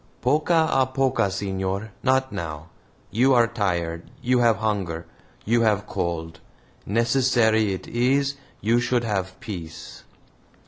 [0.23, 2.69] "POCO A POCO, senor not now.
[3.11, 5.05] You are tired, you have hunger,
[5.45, 6.39] you have cold.
[6.87, 10.01] Necessary it is you should have peace."